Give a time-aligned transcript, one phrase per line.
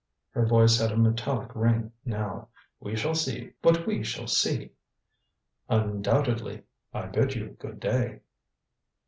[0.31, 2.47] Her voice had a metallic ring now.
[2.79, 4.71] "We shall see what we shall see."
[5.69, 6.63] "Undoubtedly.
[6.91, 8.21] I bid you good day."